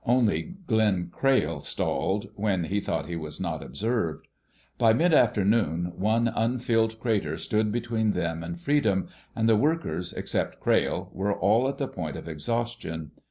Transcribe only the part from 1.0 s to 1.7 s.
Crayle